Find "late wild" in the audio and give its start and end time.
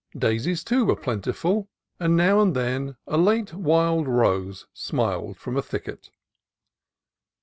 3.19-4.07